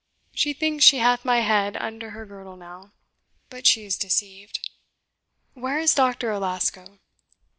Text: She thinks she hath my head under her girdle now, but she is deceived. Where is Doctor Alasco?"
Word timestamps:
She 0.33 0.53
thinks 0.53 0.83
she 0.83 0.97
hath 0.97 1.23
my 1.23 1.41
head 1.41 1.77
under 1.77 2.09
her 2.09 2.25
girdle 2.25 2.55
now, 2.57 2.91
but 3.51 3.67
she 3.67 3.85
is 3.85 3.99
deceived. 3.99 4.67
Where 5.53 5.77
is 5.77 5.93
Doctor 5.93 6.31
Alasco?" 6.31 6.97